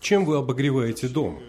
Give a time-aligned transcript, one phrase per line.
[0.00, 1.40] Чем вы обогреваете дом?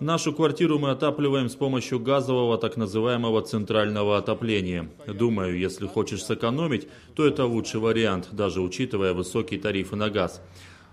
[0.00, 4.88] Нашу квартиру мы отапливаем с помощью газового так называемого центрального отопления.
[5.06, 10.42] Думаю, если хочешь сэкономить, то это лучший вариант, даже учитывая высокие тарифы на газ.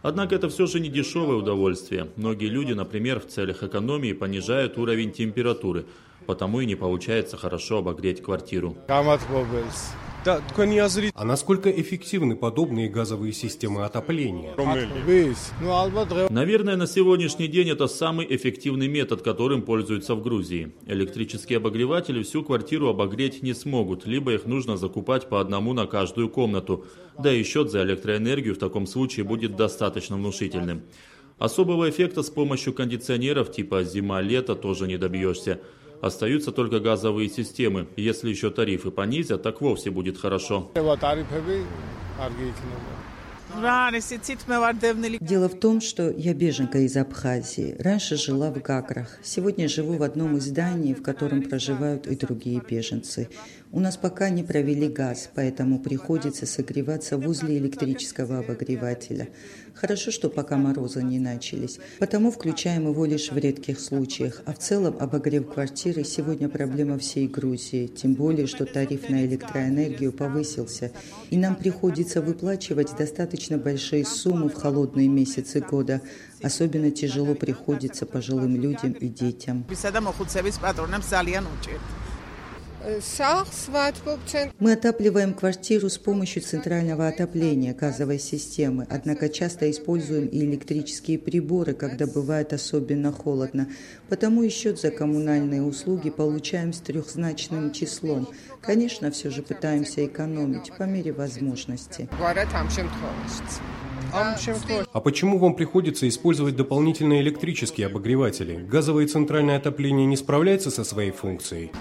[0.01, 2.07] Однако это все же не дешевое удовольствие.
[2.15, 5.85] Многие люди, например, в целях экономии понижают уровень температуры,
[6.25, 8.75] потому и не получается хорошо обогреть квартиру.
[11.15, 14.53] А насколько эффективны подобные газовые системы отопления?
[16.29, 20.73] Наверное, на сегодняшний день это самый эффективный метод, которым пользуются в Грузии.
[20.85, 26.29] Электрические обогреватели всю квартиру обогреть не смогут, либо их нужно закупать по одному на каждую
[26.29, 26.85] комнату.
[27.17, 30.83] Да и счет за электроэнергию в таком случае будет достаточно внушительным.
[31.39, 35.59] Особого эффекта с помощью кондиционеров типа зима-лето тоже не добьешься.
[36.01, 37.87] Остаются только газовые системы.
[37.95, 40.71] Если еще тарифы понизят, так вовсе будет хорошо.
[45.19, 47.75] Дело в том, что я беженка из Абхазии.
[47.79, 49.19] Раньше жила в Гаграх.
[49.23, 53.29] Сегодня живу в одном из зданий, в котором проживают и другие беженцы.
[53.73, 59.29] У нас пока не провели газ, поэтому приходится согреваться возле электрического обогревателя.
[59.73, 64.41] Хорошо, что пока морозы не начались, потому включаем его лишь в редких случаях.
[64.45, 70.11] А в целом обогрев квартиры сегодня проблема всей Грузии, тем более, что тариф на электроэнергию
[70.11, 70.91] повысился,
[71.29, 76.01] и нам приходится выплачивать достаточно большие суммы в холодные месяцы года.
[76.43, 79.65] Особенно тяжело приходится пожилым людям и детям.
[84.59, 91.73] Мы отапливаем квартиру с помощью центрального отопления газовой системы, однако часто используем и электрические приборы,
[91.73, 93.69] когда бывает особенно холодно.
[94.09, 98.27] Потому и счет за коммунальные услуги получаем с трехзначным числом.
[98.61, 102.09] Конечно, все же пытаемся экономить по мере возможности.
[104.93, 108.55] А почему вам приходится использовать дополнительные электрические обогреватели?
[108.55, 111.71] Газовое центральное отопление не справляется со своей функцией?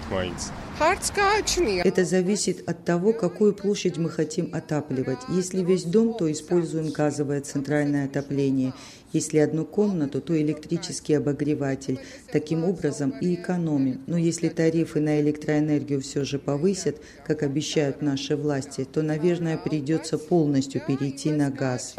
[1.83, 5.19] Это зависит от того, какую площадь мы хотим отапливать.
[5.29, 8.73] Если весь дом, то используем газовое центральное отопление.
[9.13, 11.99] Если одну комнату, то электрический обогреватель.
[12.31, 14.01] Таким образом и экономим.
[14.07, 20.17] Но если тарифы на электроэнергию все же повысят, как обещают наши власти, то, наверное, придется
[20.17, 21.95] полностью перейти на газ.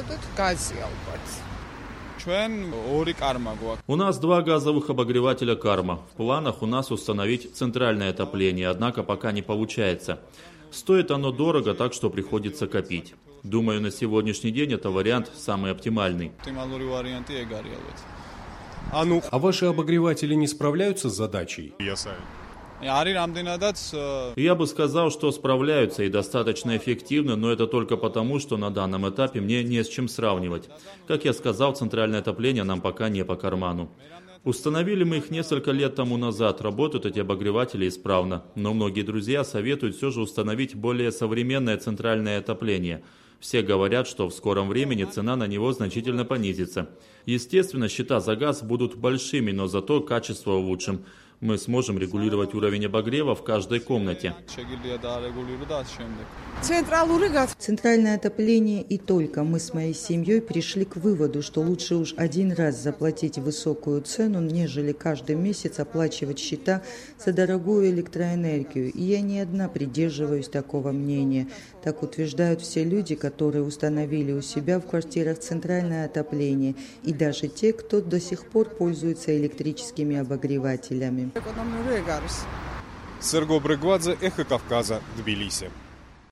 [3.87, 6.03] У нас два газовых обогревателя «Карма».
[6.13, 10.21] В планах у нас установить центральное отопление, однако пока не получается.
[10.73, 13.15] Стоит оно дорого, так что приходится копить.
[13.43, 16.33] Думаю, на сегодняшний день это вариант самый оптимальный.
[18.91, 21.75] А, ну, а ваши обогреватели не справляются с задачей?
[24.35, 29.09] Я бы сказал, что справляются и достаточно эффективно, но это только потому, что на данном
[29.09, 30.69] этапе мне не с чем сравнивать.
[31.07, 33.89] Как я сказал, центральное отопление нам пока не по карману.
[34.45, 39.95] Установили мы их несколько лет тому назад, работают эти обогреватели исправно, но многие друзья советуют
[39.95, 43.05] все же установить более современное центральное отопление.
[43.39, 46.91] Все говорят, что в скором времени цена на него значительно понизится.
[47.25, 51.05] Естественно, счета за газ будут большими, но зато качество улучшим
[51.43, 54.35] мы сможем регулировать уровень обогрева в каждой комнате.
[57.59, 62.53] Центральное отопление и только мы с моей семьей пришли к выводу, что лучше уж один
[62.53, 66.83] раз заплатить высокую цену, нежели каждый месяц оплачивать счета
[67.19, 68.93] за дорогую электроэнергию.
[68.93, 71.49] И я не одна придерживаюсь такого мнения.
[71.83, 77.73] Так утверждают все люди, которые установили у себя в квартирах центральное отопление, и даже те,
[77.73, 81.32] кто до сих пор пользуется электрическими обогревателями.
[83.21, 85.71] Серго Брыгвадзе, Эхо Кавказа, Тбилиси.